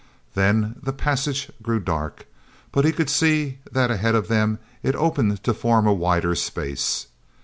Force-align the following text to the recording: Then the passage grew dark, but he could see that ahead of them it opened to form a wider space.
Then 0.33 0.77
the 0.81 0.93
passage 0.93 1.51
grew 1.61 1.79
dark, 1.79 2.25
but 2.71 2.85
he 2.85 2.91
could 2.91 3.07
see 3.07 3.59
that 3.71 3.91
ahead 3.91 4.15
of 4.15 4.29
them 4.29 4.57
it 4.81 4.95
opened 4.95 5.43
to 5.43 5.53
form 5.53 5.85
a 5.85 5.93
wider 5.93 6.33
space. 6.33 7.05